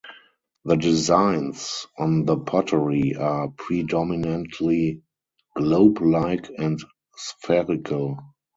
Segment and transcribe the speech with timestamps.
[0.65, 5.03] The designs on the pottery are predominantly
[5.55, 6.79] globe-like and
[7.17, 8.17] spherical.